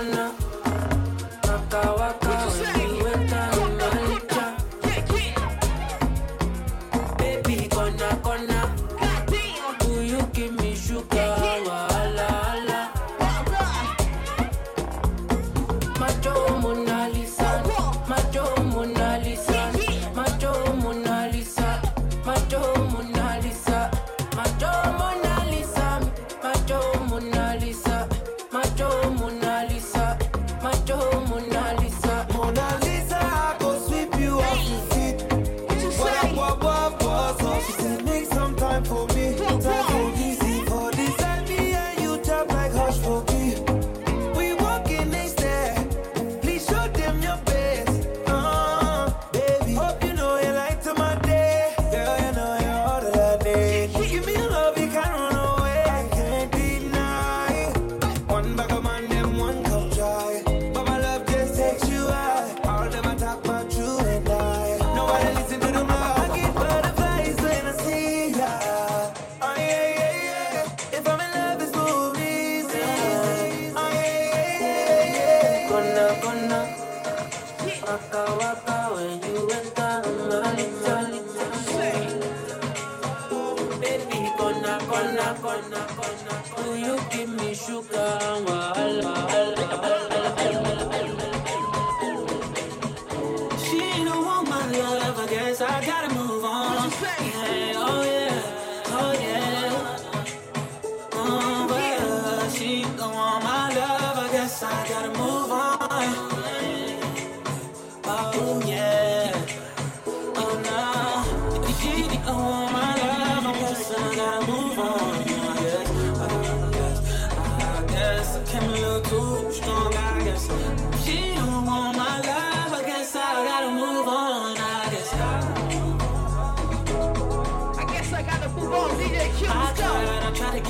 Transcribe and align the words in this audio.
Corona. 0.00 0.32
Waka 1.44 1.92
waka. 1.98 2.29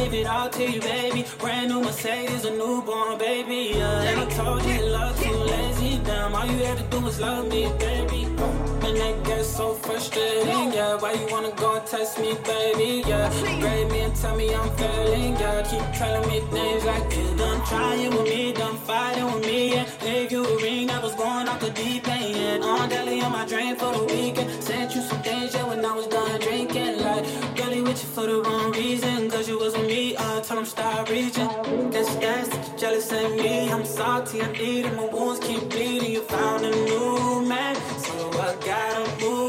Give 0.05 0.15
it 0.15 0.27
all 0.27 0.49
to 0.49 0.71
you, 0.71 0.81
baby. 0.81 1.25
Brand 1.39 1.69
new 1.69 1.81
Mercedes, 1.83 2.45
a 2.45 2.51
newborn 2.51 3.19
baby. 3.19 3.73
Yeah, 3.75 4.03
and 4.03 4.21
I 4.21 4.27
told 4.31 4.65
you 4.65 4.81
love 4.87 5.23
too 5.23 5.33
lazy. 5.33 5.80
All 6.11 6.47
you 6.47 6.65
had 6.65 6.79
to 6.79 6.85
do 6.85 7.01
was 7.01 7.21
love 7.21 7.49
me, 7.49 7.71
baby. 7.79 8.25
And 8.87 8.97
that 8.97 9.23
gets 9.25 9.49
so 9.49 9.75
frustrating, 9.75 10.73
yeah. 10.73 10.97
Why 10.97 11.13
you 11.13 11.27
wanna 11.31 11.53
go 11.53 11.77
and 11.77 11.87
test 11.87 12.19
me, 12.19 12.35
baby? 12.45 13.03
Yeah, 13.07 13.29
grade 13.61 13.91
me 13.93 14.01
and 14.01 14.17
tell 14.17 14.37
me 14.37 14.55
I'm 14.55 14.71
failing, 14.77 15.35
yeah. 15.35 15.63
Keep 15.71 15.87
telling 15.99 16.29
me 16.29 16.41
things 16.53 16.85
like 16.85 17.17
you 17.17 17.37
done 17.37 17.61
trying 17.67 18.11
with 18.17 18.25
me, 18.25 18.53
done 18.53 18.77
fighting 18.87 19.27
with 19.27 19.45
me, 19.45 19.75
yeah. 19.75 19.90
Gave 20.01 20.33
you 20.33 20.45
a 20.45 20.57
ring 20.63 20.87
that 20.87 21.03
was 21.03 21.15
going 21.15 21.47
off 21.47 21.61
the 21.61 21.71
deep 21.71 22.09
end. 22.09 22.65
On 22.65 22.89
daily 22.89 23.21
on 23.21 23.33
my 23.33 23.45
drain 23.47 23.77
for 23.77 23.93
the 23.93 24.05
weekend. 24.05 24.63
Sent 24.63 24.95
you 24.95 25.03
some 25.03 25.23
things, 25.23 25.55
yeah, 25.55 25.67
when 25.69 25.85
I 25.85 25.95
was 25.95 26.07
done 26.07 26.41
drinking. 26.41 27.01
Like, 27.01 27.25
girlie 27.55 27.83
with 27.83 28.03
you 28.03 28.09
for 28.09 28.27
the 28.27 28.41
wrong 28.41 28.73
reason. 28.73 29.31
Cause 29.31 29.47
you 29.47 29.59
was 29.59 29.77
with 29.77 29.87
me, 29.87 30.17
I 30.17 30.41
told 30.41 30.61
him 30.61 30.65
stop 30.65 31.09
reaching. 31.11 31.49
Guess 31.91 32.15
that's 32.17 32.49
that 32.49 32.79
jealous 32.79 33.13
of 33.13 33.33
me. 33.37 33.71
I'm 33.71 33.85
salty, 33.85 34.41
I 34.41 34.51
need 34.53 34.87
it. 34.87 34.97
My 34.97 35.05
wounds 35.05 35.41
keep 35.47 35.69
bleeding. 35.69 36.13
You 36.13 36.23
found 36.23 36.65
a 36.65 36.71
new 36.71 37.45
man, 37.47 37.77
so 37.99 38.31
I 38.41 38.57
gotta 38.65 39.21
move 39.21 39.40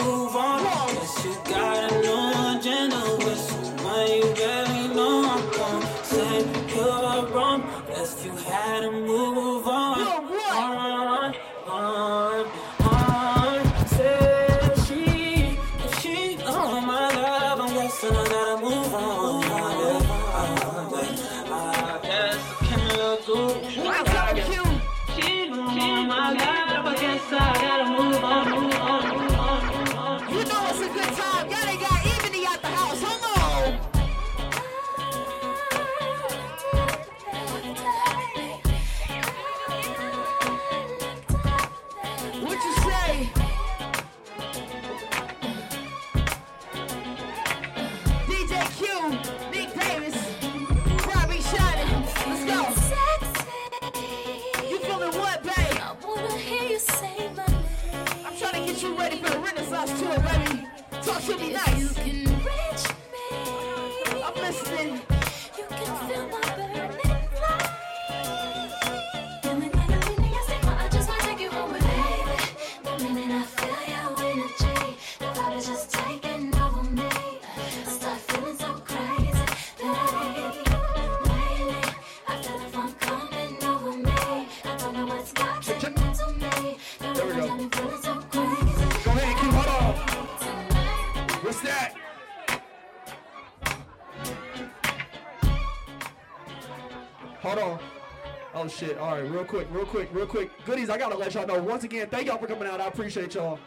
real 99.42 99.50
quick, 99.50 99.68
real 99.72 99.86
quick, 99.86 100.10
real 100.14 100.28
quick. 100.28 100.66
Goodies, 100.66 100.90
I 100.90 100.98
gotta 100.98 101.18
let 101.18 101.34
y'all 101.34 101.48
know. 101.48 101.62
Once 101.62 101.84
again, 101.84 102.08
thank 102.10 102.28
y'all 102.28 102.38
for 102.38 102.48
coming 102.48 102.68
out. 102.68 102.80
I 102.80 102.88
appreciate 102.88 103.34
y'all. 103.34 103.58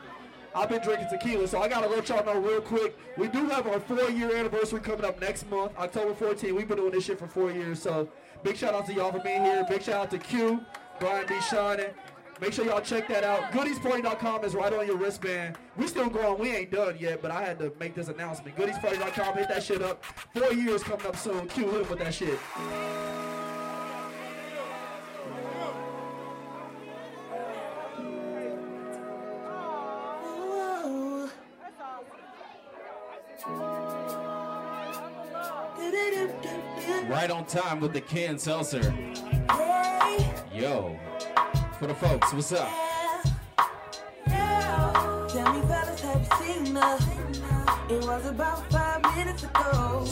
I've 0.54 0.68
been 0.68 0.80
drinking 0.82 1.08
tequila, 1.10 1.48
so 1.48 1.60
I 1.60 1.68
gotta 1.68 1.88
let 1.88 2.08
y'all 2.08 2.24
know 2.24 2.38
real 2.38 2.60
quick. 2.60 2.96
We 3.18 3.26
do 3.26 3.48
have 3.48 3.66
our 3.66 3.80
four-year 3.80 4.36
anniversary 4.36 4.80
coming 4.80 5.04
up 5.04 5.20
next 5.20 5.50
month, 5.50 5.72
October 5.76 6.14
14th. 6.14 6.54
We've 6.54 6.68
been 6.68 6.76
doing 6.76 6.92
this 6.92 7.04
shit 7.04 7.18
for 7.18 7.26
four 7.26 7.50
years, 7.50 7.82
so 7.82 8.08
big 8.44 8.56
shout 8.56 8.72
out 8.72 8.86
to 8.86 8.94
y'all 8.94 9.10
for 9.10 9.18
being 9.18 9.42
here. 9.42 9.66
Big 9.68 9.82
shout 9.82 9.96
out 9.96 10.10
to 10.12 10.18
Q, 10.18 10.60
Brian 11.00 11.26
B. 11.26 11.40
Shining. 11.40 11.90
Make 12.40 12.52
sure 12.52 12.64
y'all 12.64 12.80
check 12.80 13.08
that 13.08 13.24
out. 13.24 13.50
Goodiesparty.com 13.50 14.44
is 14.44 14.54
right 14.54 14.72
on 14.72 14.86
your 14.86 14.96
wristband. 14.96 15.56
We 15.76 15.88
still 15.88 16.08
going. 16.08 16.38
We 16.40 16.54
ain't 16.54 16.70
done 16.70 16.96
yet, 17.00 17.20
but 17.20 17.32
I 17.32 17.42
had 17.42 17.58
to 17.58 17.72
make 17.80 17.94
this 17.96 18.08
announcement. 18.08 18.56
Goodiesparty.com, 18.56 19.34
hit 19.34 19.48
that 19.48 19.62
shit 19.62 19.82
up. 19.82 20.04
Four 20.04 20.52
years 20.52 20.84
coming 20.84 21.06
up 21.06 21.16
soon. 21.16 21.48
Q, 21.48 21.70
hit 21.70 21.90
with 21.90 21.98
that 21.98 22.14
shit. 22.14 22.38
Right 37.24 37.30
on 37.30 37.46
time 37.46 37.80
with 37.80 37.94
the 37.94 38.02
can 38.02 38.38
seltzer. 38.38 38.94
Yo. 40.52 41.00
For 41.78 41.86
the 41.86 41.94
folks, 41.94 42.34
what's 42.34 42.52
up? 42.52 42.68
Tell 44.26 45.54
me, 45.54 45.62
fellas, 45.66 46.02
have 46.02 46.20
you 46.20 46.44
seen 46.44 46.76
her? 46.76 46.98
It 47.88 48.04
was 48.04 48.26
about 48.26 48.70
five 48.70 49.00
minutes 49.16 49.42
ago. 49.42 50.04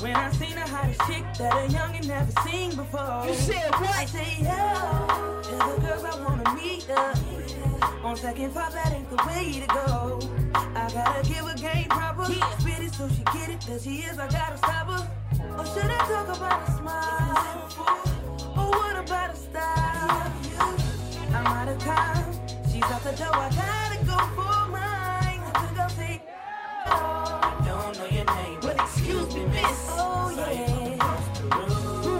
When 0.00 0.16
I 0.16 0.32
seen 0.32 0.54
the 0.54 0.62
hottest 0.62 1.02
chick 1.02 1.22
that 1.36 1.52
a 1.52 1.70
youngin' 1.70 2.08
never 2.08 2.32
seen 2.48 2.74
before. 2.74 3.24
You 3.26 3.34
said 3.34 3.70
I 3.74 3.80
what? 3.82 4.08
say, 4.08 4.36
yeah. 4.40 5.40
Tell 5.42 5.76
the 5.76 5.86
girls 5.86 6.04
I 6.04 6.24
wanna 6.24 6.54
meet 6.54 6.84
her. 6.84 7.12
On 8.02 8.16
second 8.16 8.52
thought, 8.52 8.72
that 8.72 8.94
ain't 8.94 9.10
the 9.10 9.22
way 9.26 9.60
to 9.60 9.66
go. 9.66 10.18
I 10.54 10.90
gotta 10.94 11.28
give 11.28 11.44
her 11.46 11.54
game 11.58 11.90
proper. 11.90 12.24
Spit 12.24 12.84
it 12.84 12.94
so 12.94 13.06
she 13.10 13.22
get 13.38 13.50
it. 13.50 13.60
There 13.66 13.78
she 13.78 13.98
is, 13.98 14.18
I 14.18 14.30
gotta 14.30 14.56
stop 14.56 14.86
her. 14.86 15.17
Or 15.58 15.66
should 15.66 15.90
I 15.90 15.98
talk 16.06 16.36
about 16.36 16.68
a 16.68 16.72
smile? 16.72 17.68
Or 18.56 18.70
what 18.70 18.96
about 19.04 19.30
a 19.32 19.36
style? 19.36 20.32
I'm 21.34 21.46
out 21.46 21.68
of 21.68 21.78
time. 21.80 22.32
She's 22.70 22.82
out 22.84 23.02
the 23.02 23.12
door. 23.12 23.34
I 23.34 23.50
gotta 23.50 23.98
go 24.04 24.18
for 24.36 24.68
mine. 24.70 25.40
I 25.44 25.66
took 25.66 25.78
a 25.78 25.90
seat. 25.90 26.20
I 26.86 27.62
don't 27.66 27.98
know 27.98 28.06
your 28.06 28.24
name, 28.24 28.58
But 28.62 28.76
excuse 28.80 29.34
me, 29.34 29.44
miss. 29.46 29.86
Oh 29.90 30.30
yeah. 30.36 30.96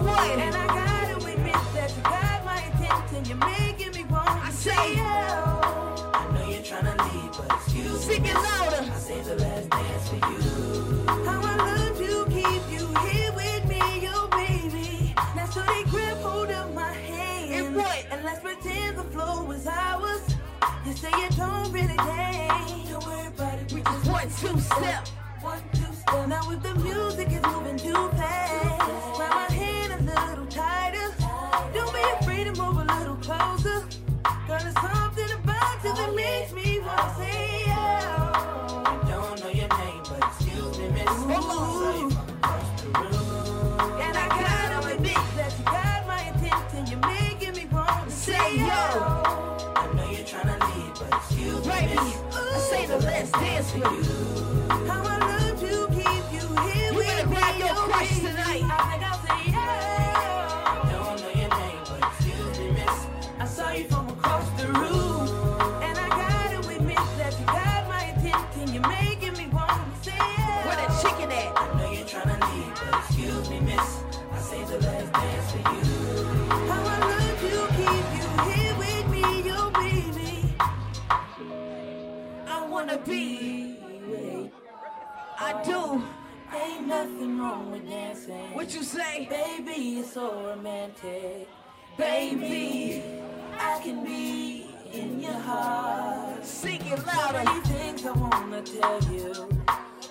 What? 0.03 0.39
And 0.39 0.55
I 0.55 0.67
gotta 0.67 1.15
admit 1.17 1.53
that 1.75 1.89
you 1.95 2.03
got 2.03 2.45
my 2.45 2.61
attention. 2.69 3.25
You're 3.25 3.37
making 3.47 3.91
me 3.93 4.03
want 4.11 4.29
I 4.29 4.49
to 4.49 4.51
say- 4.55 4.69
say 4.71 4.95
oh. 4.99 6.11
I 6.13 6.31
know 6.33 6.47
you're 6.49 6.61
trying 6.63 6.85
leave, 6.85 7.31
but 7.37 7.51
excuse 7.55 8.07
me. 8.07 8.15
Sing 8.15 8.23
louder. 8.33 8.91
I 8.91 8.97
saved 8.99 9.25
the 9.27 9.35
last 9.35 9.69
dance 9.69 10.09
for 10.09 10.15
you. 10.15 11.05
How 11.25 11.41
I 11.41 11.55
love 11.57 11.97
to 11.97 12.03
keep 12.03 12.09
you 12.09 12.18
here 12.43 13.31
with 13.33 13.65
me, 13.67 14.07
oh, 14.11 14.27
baby. 14.31 15.13
Now 15.35 15.45
so 15.45 15.61
they 15.61 15.83
grip 15.83 16.17
hold 16.17 16.49
of 16.49 16.73
my 16.73 16.91
hand. 16.91 17.53
And 17.53 17.75
what? 17.75 18.05
And 18.11 18.23
let's 18.23 18.39
pretend 18.39 18.97
the 18.97 19.03
flow 19.03 19.49
is 19.51 19.67
ours. 19.67 20.35
They 20.85 20.93
say 20.93 21.09
you 21.09 21.29
don't 21.35 21.71
really 21.71 21.95
dance. 21.97 22.89
Don't 22.89 23.05
worry 23.05 23.27
about 23.27 23.59
it. 23.59 23.73
We 23.73 23.81
just 23.81 24.07
one, 24.07 24.29
two 24.29 24.59
step. 24.59 25.07
One, 25.41 25.61
two, 25.73 25.93
step. 25.93 26.27
Now 26.27 26.49
if 26.51 26.61
the 26.63 26.75
music 26.75 27.29
is 27.31 27.43
moving 27.43 27.77
too 27.77 28.09
fast, 28.17 29.17
grab 29.17 29.31
my 29.31 29.55
hand 29.55 29.78
Baby. 51.79 51.97
I 52.33 52.59
say 52.69 52.85
the 52.87 52.97
let's 52.99 53.31
dance 53.31 53.73
with 53.73 53.83
you. 53.83 54.69
How 54.87 55.03
I 55.03 55.17
love 55.19 55.59
to 55.59 55.87
keep 55.95 56.25
you 56.33 56.47
here 56.67 56.91
You 56.91 56.97
with 56.97 57.07
better 57.07 57.27
me. 57.29 57.35
grab 57.35 57.57
your 57.59 57.69
oh, 57.71 57.87
crush 57.89 58.17
tonight. 58.19 58.63
I 58.65 58.81
think 58.91 59.03
I'll 59.09 59.19
yeah. 59.47 60.91
Don't 60.91 61.21
know 61.21 61.29
your 61.41 61.49
name, 61.49 61.81
but 61.89 62.01
excuse 62.11 62.59
me, 62.59 62.71
miss. 62.71 63.07
I 63.39 63.45
saw 63.45 63.71
you 63.71 63.85
from 63.85 64.09
across 64.09 64.49
the 64.61 64.67
room, 64.67 65.27
and 65.83 65.97
I 65.97 66.09
gotta 66.09 66.59
admit 66.75 66.97
that 67.19 67.39
you 67.39 67.45
got 67.45 67.87
my 67.87 68.03
attention. 68.13 68.73
You're 68.73 68.87
making 68.89 69.33
me 69.37 69.47
wanna 69.53 69.85
say 70.01 70.11
yeah. 70.17 70.67
Where 70.67 71.01
chicken 71.01 71.31
at? 71.31 71.57
I 71.57 71.79
know 71.79 71.91
you're 71.91 72.05
trying 72.05 72.29
to 72.39 72.47
leave, 72.53 72.73
but 72.75 72.99
excuse 73.05 73.49
me, 73.49 73.59
miss. 73.61 74.03
I 74.33 74.39
say 74.39 74.63
the 74.65 74.79
last 74.79 75.13
dance 75.13 75.51
for 75.51 75.59
you. 75.59 75.85
How 76.69 76.83
I 76.95 76.99
love 76.99 77.28
wanna 82.99 83.05
be. 83.05 84.51
I 85.39 85.63
do. 85.63 86.03
Ain't 86.55 86.87
nothing 86.87 87.39
wrong 87.39 87.71
with 87.71 87.87
dancing. 87.87 88.53
What 88.53 88.73
you 88.73 88.83
say? 88.83 89.27
Baby, 89.29 89.99
it's 89.99 90.13
so 90.13 90.47
romantic. 90.47 91.47
Baby, 91.97 93.03
I 93.57 93.79
can 93.83 94.03
be 94.03 94.75
in 94.91 95.19
your 95.19 95.33
heart. 95.33 96.43
Sing 96.45 96.81
it 96.85 97.05
louder. 97.05 97.43
many 97.43 97.61
things 97.61 98.05
I 98.05 98.11
wanna 98.11 98.61
tell 98.61 99.03
you. 99.13 99.49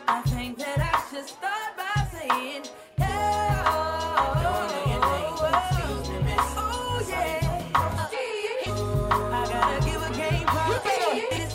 I 0.07 0.23
think 0.23 0.59
that 0.59 0.79
I 0.81 1.11
should 1.11 1.29
start 1.29 1.77
by 1.77 2.07
saying, 2.13 2.65
yeah. 2.99 4.43
Don't 4.43 4.69
know 4.69 4.93
your 4.93 5.01
name, 5.01 5.37
but 5.41 5.88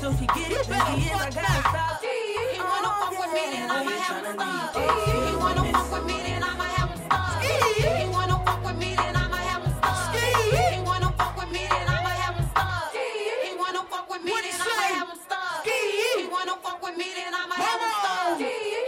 better- 0.03 0.13
It 0.13 0.19
is 0.19 0.19
so 0.19 0.19
she 0.19 0.27
get 0.27 0.51
it, 0.51 0.67
then 0.67 0.99
is, 0.99 1.11
I 1.11 1.29
gotta 1.31 1.63
stop. 1.63 2.03
He 2.03 2.59
wanna 2.59 2.91
Oh, 2.91 2.99
fuck 2.99 3.19
with 3.19 3.33
me, 3.33 3.43
then 3.55 3.71
I'ma 3.71 3.91
have 3.91 4.25
him 4.25 4.33
stop. 4.35 4.75
He 4.75 5.35
wanna 5.35 5.63
fuck 5.73 5.91
with 5.93 6.05
me, 6.05 6.17
then 6.23 6.43
I'ma 6.43 6.63
have 6.75 6.89
him 6.91 6.99
stop. 7.05 7.41
He 7.43 8.05
wanna 8.11 8.37
fuck 8.45 8.63
with 8.65 8.77
me, 8.77 8.95
then 8.95 9.15
I'ma 9.15 9.37
have 9.37 9.63
him 9.63 9.73
stop. 9.79 10.15
He 10.15 10.79
wanna 10.83 11.11
fuck 11.17 11.37
with 11.39 11.51
me, 11.51 11.63
then 11.71 11.87
I'ma 11.87 12.09
have 12.21 12.35
him 12.35 12.47
stop. 12.51 12.91
He 12.93 13.55
wanna 13.55 13.83
fuck 13.89 14.09
with 14.09 14.23
me, 14.23 14.31
What 14.31 14.43
then 14.43 14.51
he 14.51 14.59
I'ma 14.59 14.75
say? 14.75 14.93
have 14.99 15.09
him 15.09 15.19
stop. 15.23 15.63
He 15.63 16.27
wanna 16.27 16.55
fuck 16.63 16.79
with 16.83 16.97
me, 16.97 17.07
then 17.15 17.33
I'ma 17.33 17.55
have 17.55 17.81
him 17.83 17.91
stop. 17.99 18.37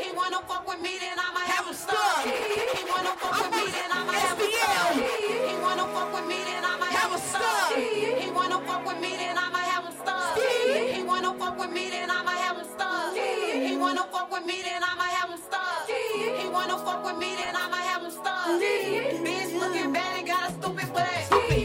He 0.04 0.10
wanna 0.20 0.40
fuck 0.50 0.68
with 0.68 0.82
me, 0.84 0.94
then 1.00 1.18
I'ma 1.20 1.40
Have 1.40 1.56
have 1.56 1.66
him 1.66 1.72
him 1.72 1.80
stop. 1.80 1.96
stop. 1.96 2.28
He 2.76 2.82
wanna 2.92 3.14
fuck 3.24 3.36
with 3.40 3.56
me, 3.56 3.64
then 3.72 3.92
I'ma 3.96 4.12
have 4.20 4.38
him 4.40 4.50
stop. 4.52 4.92
He 5.48 5.54
wanna 5.64 5.86
fuck 5.96 6.10
with 6.16 6.28
me, 6.28 6.38
then 6.44 6.64
I'ma 6.66 6.86
Have 6.86 6.96
have 7.00 7.12
him 7.12 7.20
him 7.20 7.30
stop. 7.32 7.72
stop. 7.72 7.76
He 8.20 8.28
wanna 8.36 8.60
fuck 8.68 8.84
with 8.86 9.00
me, 9.00 9.12
then 9.16 9.38
I'ma 9.38 9.58
have 9.72 9.86
him 9.86 9.94
stop. 10.02 10.15
He 11.66 11.72
wanna 11.72 11.82
fuck 11.82 11.82
with 11.82 11.82
me, 11.82 11.90
then 11.90 12.10
I'ma 12.10 12.32
have 12.32 12.58
him 12.58 12.66
stop. 12.68 13.16
He 13.16 13.78
wanna 13.78 14.04
fuck 14.12 14.32
with 14.32 14.46
me, 14.46 14.62
then 14.62 14.84
I'ma 14.84 15.04
have 15.04 15.30
him 15.32 15.38
stop. 15.38 15.88
He 15.88 16.48
wanna 16.50 16.78
fuck 16.78 17.04
with 17.04 17.18
me, 17.18 17.36
then 17.36 17.56
I'ma 17.56 17.76
have 17.78 18.04
him 18.04 18.12
stop. 18.12 18.48
Bitch 18.48 19.60
looking 19.60 19.92
bad 19.92 20.20
and 20.20 20.28
got 20.28 20.50
a 20.50 20.54
stupid 20.54 20.94
butt. 20.94 21.08
Jewelry 21.30 21.65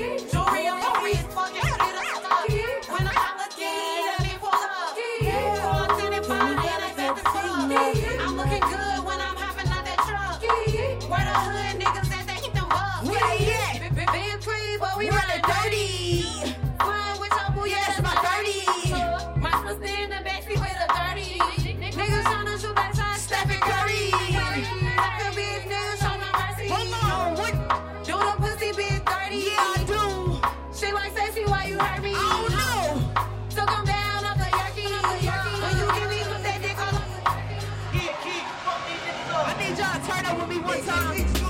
me 40.51 40.59
one 40.59 40.83
time. 40.83 41.50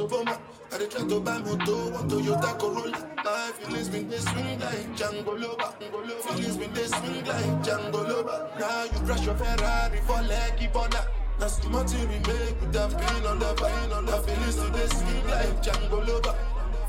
Obama. 0.00 0.49
I 0.80 0.84
dey 0.84 0.88
try 0.88 1.06
to 1.08 1.20
buy 1.20 1.38
moto, 1.40 1.90
one 1.90 2.08
Toyota 2.08 2.58
Corolla. 2.58 3.06
My 3.22 3.52
feelings 3.58 3.90
been 3.90 4.08
they 4.08 4.16
swing 4.16 4.58
like 4.60 4.96
Django 4.96 5.36
Loba. 5.36 5.74
Feelings 6.22 6.56
been 6.56 6.72
they 6.72 6.86
swing 6.86 7.22
like 7.26 7.52
Django 7.60 8.00
Loba. 8.08 8.58
Now 8.58 8.84
you 8.84 8.98
crash 9.04 9.26
your 9.26 9.34
Ferrari 9.34 10.00
for 10.06 10.22
Lucky 10.22 10.68
Bonda. 10.68 11.04
Now 11.38 11.48
so 11.48 11.68
much 11.68 11.92
you 11.92 12.06
remake 12.06 12.58
with 12.62 12.72
that 12.72 12.96
pain 12.96 13.26
on 13.26 13.38
the 13.40 13.52
pain 13.60 13.92
on 13.92 14.06
the 14.06 14.16
feelings 14.24 14.56
to 14.56 14.70
they 14.72 14.86
swing 14.86 15.26
like 15.28 15.62
Django 15.62 16.00
Loba. 16.02 16.34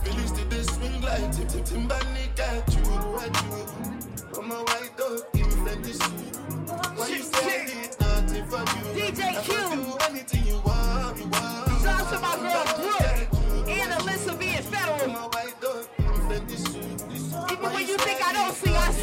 Feelings 0.05 0.31
to 0.31 0.45
they 0.45 0.63
swing 0.63 1.01
like 1.01 1.31
Tim 1.35 1.47
Tim 1.47 1.63
Timbani 1.65 2.39
at 2.39 2.73
you, 2.73 3.17
at 3.19 3.43
you. 3.43 4.39
I'm 4.39 4.51
a 4.51 4.55
white 4.55 4.95
dog, 4.95 5.19
even 5.35 5.65
like 5.65 5.83
this. 5.83 5.99
Why 5.99 7.07
you 7.09 7.23
say 7.23 7.43
I 7.43 7.65
did 7.65 7.99
nothing 7.99 8.45
for 8.45 8.59
you? 8.59 9.11
DJ 9.11 9.35
I 9.35 9.41
Q. 9.43 9.53
can 9.53 9.83
do 9.83 9.97
anything 10.09 10.45
you 10.47 10.61
want, 10.61 11.17
you 11.17 11.27
want. 11.27 11.70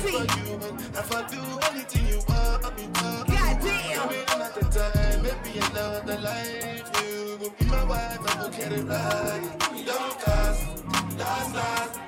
See, 0.03 0.19
If 1.01 1.13
I 1.15 1.23
do 1.29 1.43
anything 1.71 2.07
you 2.09 2.21
want, 2.29 2.65
you 2.79 2.89
want. 2.99 3.29
Goddamn. 3.29 4.09
Maybe 4.09 4.25
another 4.35 4.67
time, 4.77 5.23
maybe 5.23 5.59
another 5.71 6.19
life. 6.21 6.91
You 7.03 7.39
will 7.41 7.51
be 7.59 7.65
my 7.67 7.85
wife, 7.85 8.21
I 8.37 8.43
will 8.43 8.51
get 8.51 8.73
it 8.73 8.85
right. 8.85 9.73
We 9.73 9.85
don't 9.85 10.21
cast, 10.21 10.63
last, 11.19 11.55
last. 11.55 12.01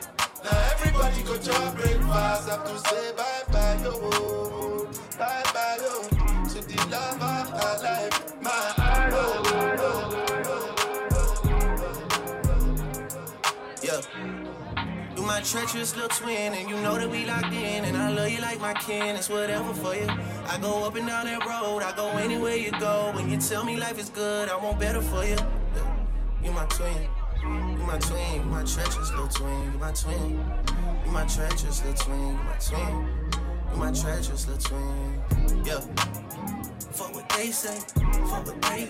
Now 0.45 0.71
everybody 0.73 1.23
go 1.23 1.37
to 1.37 1.73
breakfast. 1.77 2.49
Have 2.51 2.65
to 2.65 2.79
say 2.89 3.13
bye 3.17 3.45
bye, 3.53 3.81
yo. 3.85 4.60
My 15.41 15.47
treacherous 15.47 15.97
little 15.97 16.11
twin, 16.11 16.53
and 16.53 16.69
you 16.69 16.77
know 16.83 16.99
that 16.99 17.09
we 17.09 17.25
locked 17.25 17.55
in, 17.55 17.85
and 17.87 17.97
I 17.97 18.11
love 18.11 18.29
you 18.29 18.43
like 18.43 18.61
my 18.61 18.75
kin. 18.75 19.17
It's 19.17 19.31
whatever 19.31 19.73
for 19.73 19.95
you. 19.95 20.07
I 20.07 20.59
go 20.61 20.85
up 20.85 20.97
and 20.97 21.07
down 21.07 21.25
that 21.25 21.47
road, 21.47 21.83
I 21.83 21.97
go 21.97 22.11
anywhere 22.19 22.57
you 22.57 22.71
go. 22.73 23.11
When 23.15 23.31
you 23.31 23.39
tell 23.39 23.65
me 23.65 23.79
life 23.79 23.99
is 23.99 24.11
good, 24.11 24.51
I 24.51 24.57
want 24.57 24.79
better 24.79 25.01
for 25.01 25.25
you. 25.25 25.39
You 26.45 26.53
my 26.53 26.67
twin. 26.67 27.09
You 27.43 27.87
my 27.87 27.97
twin, 27.99 28.35
you 28.35 28.51
my 28.51 28.65
treacherous 28.65 29.11
little 29.13 29.29
twin, 29.29 29.73
you 29.73 29.79
my 29.79 29.93
twin. 29.93 30.45
You 31.07 31.11
my 31.11 31.25
treacherous 31.25 31.83
little 31.87 32.05
twin, 32.05 32.21
you 32.21 32.35
my 32.35 32.57
twin. 32.61 33.09
You 33.73 33.77
my 33.79 33.93
treacherous 33.93 34.47
little 34.47 34.63
twin. 34.63 35.65
Yeah. 35.65 36.60
They 37.37 37.51
say, 37.53 37.79
fuck 38.29 38.47
what 38.47 38.61
they, 38.63 38.87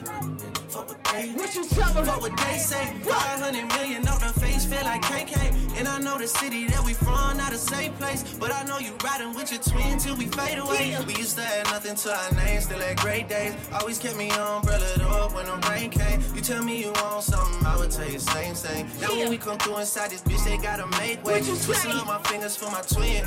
fuck 0.68 0.88
what 0.88 1.05
they. 1.05 1.29
What 1.31 1.55
you 1.55 1.64
tell 1.66 1.94
me? 1.94 2.03
Fuck 2.07 2.20
what 2.20 2.37
they 2.37 2.59
say. 2.59 2.85
500 3.03 3.66
million 3.76 4.09
on 4.09 4.20
the 4.20 4.40
face, 4.40 4.64
feel 4.64 4.83
like 4.85 5.03
KK. 5.03 5.79
And 5.79 5.87
I 5.87 5.98
know 5.98 6.18
the 6.18 6.26
city 6.26 6.66
that 6.66 6.85
we 6.85 6.94
from, 6.94 7.37
not 7.37 7.53
a 7.53 7.59
safe 7.59 7.96
place. 7.98 8.22
But 8.38 8.53
I 8.53 8.64
know 8.64 8.79
you 8.79 8.92
riding 9.05 9.35
with 9.35 9.53
your 9.53 9.61
twin 9.62 9.98
till 9.98 10.16
we 10.16 10.26
fade 10.26 10.59
away. 10.59 10.96
We 11.07 11.14
used 11.14 11.37
to 11.37 11.42
have 11.42 11.66
nothing 11.66 11.94
to 11.96 12.14
our 12.14 12.33
name, 12.33 12.61
still 12.61 12.81
had 12.81 12.98
great 12.98 13.29
days. 13.29 13.55
Always 13.72 13.98
kept 13.98 14.16
me 14.16 14.31
umbrellaed 14.31 15.00
up 15.03 15.35
when 15.35 15.46
the 15.46 15.57
rain 15.70 15.90
came. 15.90 16.20
You 16.35 16.40
tell 16.40 16.62
me 16.62 16.81
you 16.81 16.92
want 16.92 17.22
something, 17.24 17.66
I 17.66 17.76
would 17.76 17.90
tell 17.90 18.11
you 18.11 18.18
same 18.18 18.55
thing. 18.55 18.88
Now 19.00 19.16
when 19.16 19.31
we 19.31 19.38
come 19.38 19.59
through 19.59 19.79
inside 19.79 20.11
this 20.11 20.22
bitch, 20.22 20.44
they 20.44 20.57
gotta 20.59 20.87
make 20.98 21.24
way. 21.24 21.40
Twisting 21.40 21.92
up 21.92 22.07
my 22.07 22.18
fingers 22.22 22.57
for 22.57 22.70
my 22.70 22.81
twin. 22.83 23.24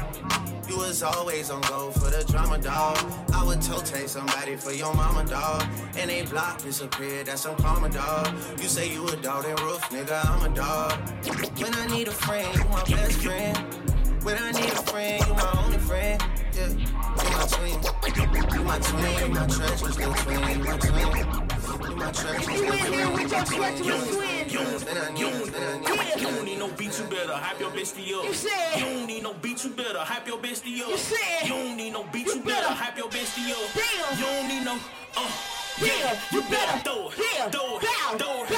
You 0.70 0.78
was 0.78 1.04
always 1.04 1.50
on 1.50 1.62
go 1.62 1.92
for 1.92 2.10
the 2.10 2.24
drama, 2.32 2.58
dog. 2.58 2.98
I 3.34 3.44
would 3.44 3.62
toe 3.62 3.80
take 3.80 4.08
somebody 4.08 4.56
for 4.56 4.72
your 4.72 4.94
mama, 4.94 5.26
dog. 5.26 5.64
And 5.98 6.10
they 6.10 6.24
block 6.24 6.62
disappeared, 6.62 7.28
that's 7.28 7.42
some 7.42 7.56
karma, 7.58 7.90
dog. 7.90 8.34
You 8.62 8.68
say 8.68 8.92
you 8.92 9.06
a 9.08 9.16
dog, 9.18 9.44
then 9.44 9.56
roof, 9.58 9.82
nigga, 9.90 10.26
I'm 10.26 10.52
a 10.52 10.56
dog. 10.56 10.94
When 11.60 11.74
I 11.74 11.88
need 11.88 12.08
a 12.08 12.12
friend, 12.12 12.48
you 12.56 12.64
my 12.70 12.84
best 12.84 13.22
friend. 13.22 13.58
When 14.24 14.38
I 14.38 14.52
need 14.52 14.72
a 14.72 14.84
friend, 14.84 15.26
you 15.28 15.34
my 15.34 15.64
only 15.66 15.78
friend. 15.80 16.24
Yeah, 16.54 16.70
you 16.70 16.88
my 17.32 17.46
twin. 17.50 18.54
You 18.54 18.64
my 18.64 18.80
twin, 18.80 19.34
my 19.34 19.48
treacherous 19.48 19.98
little 19.98 20.14
twin. 20.14 20.64
My 20.64 20.78
twin. 20.78 21.53
You 22.04 22.10
You 22.12 22.72
in 22.74 22.80
here 22.94 23.10
with 23.12 23.32
your 23.32 23.46
treacherous 23.46 24.08
twin. 24.12 24.50
twin. 24.50 24.80
Then 24.84 24.98
I 24.98 25.12
need, 25.14 25.54
then 25.54 25.64
I 25.64 25.80
need. 25.80 26.20
You 26.20 26.28
don't 26.28 26.44
need 26.44 26.60
no 26.60 26.68
beat, 26.68 27.00
you 27.00 27.06
better 27.06 27.32
hype 27.32 27.60
your 27.62 27.72
bestie 27.72 28.14
up. 28.18 28.26
You 28.26 28.34
said- 28.34 28.76
You 28.80 28.86
don't 28.86 29.08
need 29.08 29.24
no 29.24 29.34
beat, 29.36 29.64
you 29.64 29.70
better 29.70 30.00
hype 30.00 30.28
your 30.28 30.38
bestie 30.38 30.82
up. 30.82 30.90
You 30.90 30.98
said- 30.98 31.44
You 31.48 31.50
don't 31.54 31.78
need 31.78 31.92
no 31.94 32.04
beat, 32.12 32.28
You 32.28 32.42
better 32.42 32.68
hype 32.68 32.98
your 32.98 33.08
bestie 33.08 33.52
up. 33.52 33.70
Damn. 33.74 34.20
You 34.20 34.26
don't 34.26 34.48
need 34.50 34.66
no, 34.66 34.74
uh. 35.16 35.32
Yeah, 35.82 36.20
you 36.32 36.42
better. 36.44 36.80
throw 36.84 37.10
it, 37.10 37.14
throw 37.16 37.24
it, 37.42 37.50
bow, 37.50 37.50
throw 37.50 37.78
it, 37.78 37.82
bang, 37.82 38.18
throw 38.20 38.44
it, 38.44 38.50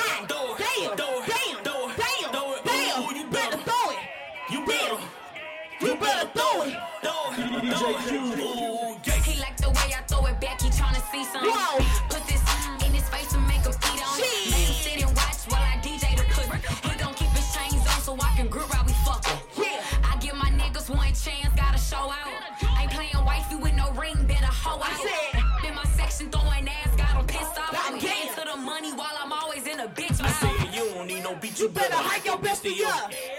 better 31.76 31.96
hike 31.96 32.26
your 32.26 32.38
best 32.40 32.64
to 32.64 32.70
you. 32.70 32.88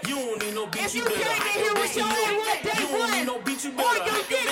You 0.07 0.15
don't 0.15 0.43
need 0.43 0.55
no 0.55 0.67
beat, 0.67 0.95
you 0.95 1.03
better 1.03 1.17
with 1.17 1.65
your 1.65 1.75
best 1.75 1.95
day 1.97 2.03
you. 2.05 2.81
You 2.81 2.87
don't 2.87 3.11
need 3.11 3.27
no 3.27 3.41
beat, 3.41 3.65
you 3.65 3.73
better 3.73 4.03
hike 4.05 4.31
your 4.31 4.46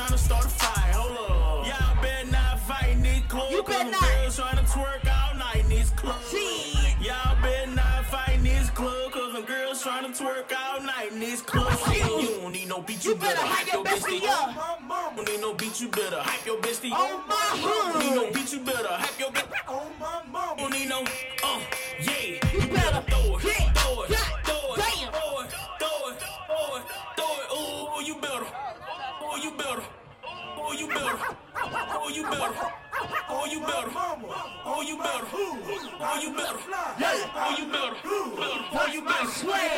cause 0.00 0.10
they 0.10 0.16
start 0.16 0.44
a 0.44 0.48
fight. 0.48 0.94
Hold 0.94 1.12
up. 1.12 1.66
Y'all 1.66 2.02
better 2.02 2.30
not 2.30 2.60
fight 2.60 2.90
in 2.90 3.02
this 3.02 3.22
club. 3.28 3.50
You 3.50 3.62
better 3.62 3.90
not. 3.90 4.00
girls 4.00 4.38
tryna 4.38 4.64
twerk 4.68 5.04
all 5.06 5.34
night 5.36 5.64
in. 5.70 5.86
Shit. 6.30 7.00
Y'all 7.00 7.42
better 7.42 7.70
not 7.72 8.06
fight 8.06 8.38
in 8.38 8.66
club, 8.74 9.12
cause 9.12 9.32
them 9.34 9.44
girls 9.44 9.82
tryna 9.82 10.16
twerk 10.16 10.52
all 10.56 10.80
night 10.82 11.12
in 11.12 11.20
this 11.20 11.42
club. 11.42 11.66
Oh, 11.68 11.92
shit. 11.92 12.06
You 12.06 12.40
don't 12.40 12.52
need 12.52 12.68
no 12.68 12.80
beat, 12.80 13.04
you, 13.04 13.10
You 13.10 13.16
better 13.16 13.40
hype 13.42 13.72
your 13.72 13.84
bestie 13.84 14.20
oh, 14.22 14.76
up. 14.80 15.16
Don't 15.16 15.28
need 15.28 15.40
no 15.40 15.54
beat, 15.54 15.80
you 15.80 15.88
better 15.88 16.20
hype 16.20 16.46
your 16.46 16.58
bestie 16.58 16.92
On 16.92 16.98
oh, 17.00 17.24
my 17.28 18.00
need 18.00 18.14
no 18.14 18.30
beat, 18.32 18.52
you 18.52 18.60
better 18.60 18.88
hype 18.88 19.18
your 19.18 19.30
bestie 19.30 19.50
don't 20.60 20.72
need 20.72 20.88
no, 20.88 21.04
you 30.80 30.88
better. 30.88 31.18
Oh, 31.56 32.08
you 32.08 32.22
better. 32.22 32.54
Oh, 33.28 33.44
you 33.44 33.60
better. 33.60 33.90
Oh, 34.64 34.80
you 34.80 34.96
better. 34.96 35.26
Oh, 35.34 36.20
you 36.22 36.32
better. 36.34 36.58
Yeah. 36.98 37.30
Oh, 37.36 37.54
you 37.58 37.66
better. 37.70 37.96
Oh, 38.72 38.86
you 38.90 39.02
better. 39.02 39.69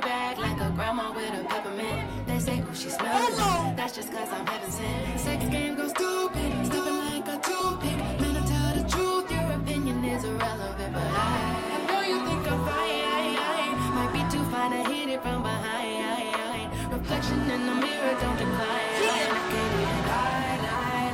my 0.00 0.34
like 0.38 0.60
a 0.60 0.70
grandma 0.74 1.12
with 1.12 1.40
a 1.40 1.44
peppermint. 1.44 2.26
They 2.26 2.38
say, 2.38 2.62
oh, 2.68 2.74
she 2.74 2.88
smells. 2.90 3.36
That's 3.76 3.94
just 3.94 4.10
cause 4.10 4.28
I'm 4.32 4.46
heaven 4.46 4.70
sent. 4.70 5.20
Sex 5.20 5.48
game 5.48 5.76
goes 5.76 5.90
stupid, 5.90 6.66
stupid 6.66 6.92
like 6.92 7.28
a 7.28 7.38
toothpick. 7.38 7.96
Man, 8.20 8.36
I 8.36 8.46
tell 8.46 8.82
the 8.82 8.88
truth, 8.88 9.30
your 9.30 9.52
opinion 9.52 10.04
is 10.04 10.24
irrelevant, 10.24 10.92
but 10.92 11.02
I, 11.02 11.74
I 11.74 11.86
know 11.86 12.00
you 12.00 12.18
think 12.26 12.50
I'm 12.50 12.60
fine. 12.66 13.94
Might 13.94 14.12
be 14.12 14.22
too 14.36 14.44
fine 14.50 14.70
to 14.72 14.90
hit 14.90 15.08
it 15.10 15.22
from 15.22 15.42
behind. 15.42 16.92
Reflection 16.92 17.40
in 17.50 17.66
the 17.66 17.74
mirror, 17.74 18.16
don't 18.20 18.38
decline. 18.38 18.94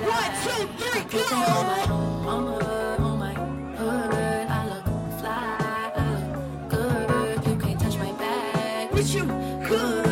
One, 0.09 0.33
two, 0.43 0.67
three, 0.79 1.05
go! 1.21 2.80
you 9.15 9.27
could. 9.65 10.10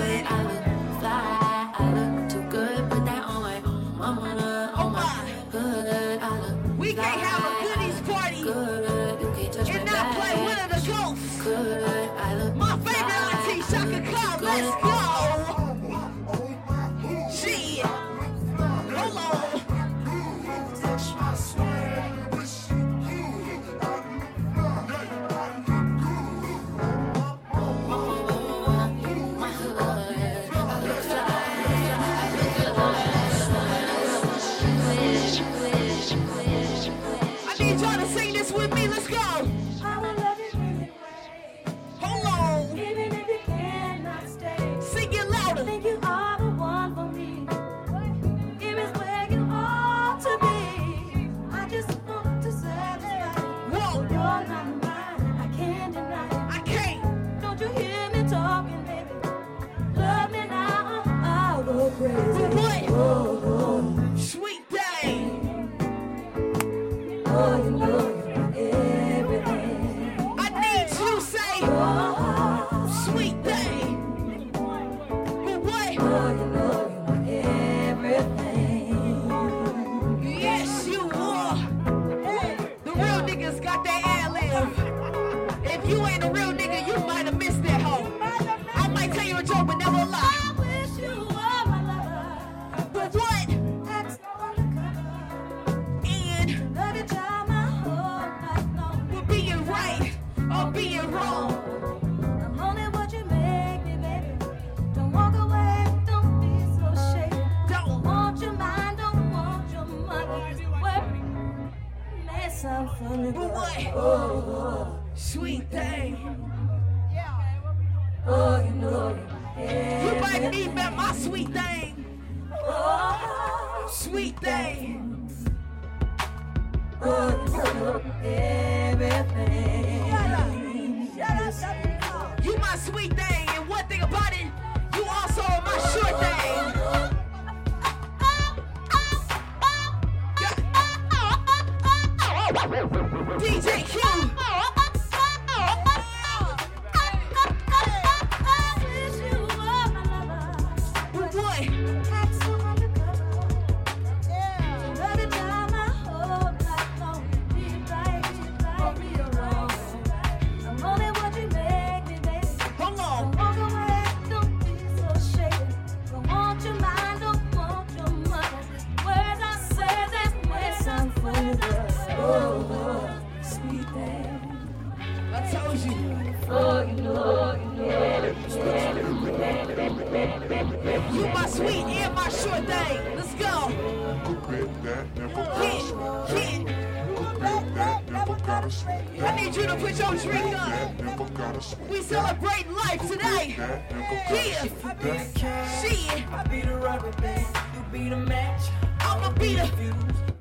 Gotta 191.34 191.60
sweat. 191.62 191.90
We 191.90 192.02
celebrate 192.02 192.70
life 192.70 193.00
today. 193.10 193.54
That 193.56 193.90
never 193.90 194.14
gotta 194.28 194.34
Yeah. 194.36 195.80
Shit. 195.82 196.32
I 196.32 196.42
be 196.48 196.60
the 196.62 196.76
rubber 196.76 197.10
band, 197.22 197.46
you 197.74 197.82
be 197.92 198.08
the 198.10 198.16
match. 198.16 198.62
I'ma 199.00 199.30
be 199.32 199.54
the 199.54 199.66
Fuse. 199.66 199.94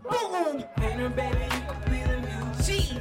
boom. 0.03 0.63
Painter, 0.77 1.09
baby, 1.09 1.37
you 1.43 1.61
could 1.67 1.85
be 1.85 1.99
the 2.01 2.17
muse. 2.17 2.67
G. 2.67 2.99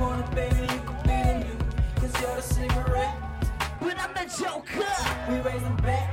Wanna, 0.00 0.28
baby, 0.34 0.60
you 0.60 0.80
could 0.86 1.02
be 1.02 1.22
the 1.22 1.44
muse. 1.44 1.64
Cause 1.96 2.20
you're 2.22 2.36
the 2.36 2.42
cigarette. 2.42 3.14
But 3.80 3.98
I'm 3.98 4.12
the 4.14 4.26
joker. 4.42 4.86
We 5.28 5.40
back. 5.82 6.10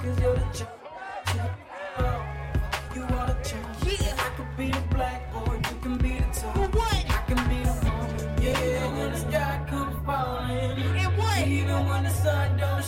Cause 0.00 0.20
you're 0.20 0.34
the 0.34 0.46
ch- 0.52 0.83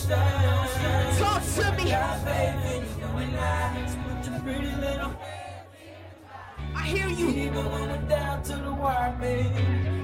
Talk 0.08 1.42
to 1.56 1.84
me. 1.84 1.92
I. 1.92 2.16
Hear 6.86 7.08
you. 7.08 7.28
Even 7.30 7.64
when 7.72 7.88
we're 7.88 8.08
down 8.08 8.44
to 8.44 8.54
the 8.54 8.72
wire, 8.72 9.16
baby. 9.20 9.48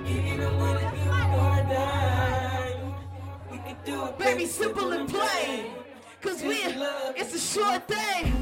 Even 0.05 0.59
when 0.59 0.77
it's 0.79 1.05
you 1.05 1.11
or 1.13 1.63
die. 1.71 2.75
We 3.53 3.59
can 3.59 3.77
do 3.85 4.07
it, 4.07 4.19
Baby, 4.19 4.47
simple 4.47 4.91
and 4.91 5.09
plain. 5.09 5.67
Cause 6.21 6.43
we, 6.43 6.57
it's 7.17 7.35
a 7.35 7.39
short 7.39 7.87
thing. 7.87 8.33